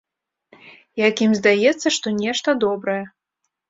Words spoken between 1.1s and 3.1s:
ім здаецца, што нешта добрае.